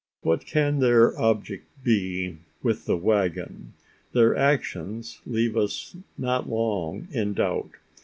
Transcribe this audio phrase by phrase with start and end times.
[0.23, 1.67] What can be their object
[2.63, 3.73] with the waggon?
[4.13, 7.73] Their actions leave us not long in doubt.